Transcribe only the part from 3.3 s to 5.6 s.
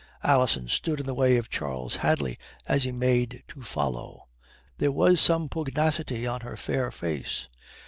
to follow. There was some